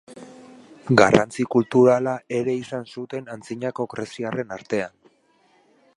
Garrantzi 1.01 1.45
kulturala 1.55 2.15
ere 2.39 2.57
izan 2.61 2.89
zuten 2.95 3.29
antzinako 3.35 3.87
greziarren 3.95 4.57
artean. 4.57 5.01